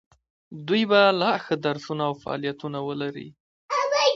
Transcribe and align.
دوی 0.67 0.83
به 0.89 0.99
لا 1.21 1.33
ښه 1.43 1.55
درسونه 1.65 2.03
او 2.09 2.13
فعالیتونه 2.23 2.79
ولري. 2.87 3.27